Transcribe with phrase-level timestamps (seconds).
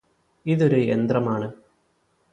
[0.45, 1.47] ഇതൊരു യന്ത്രമാണ്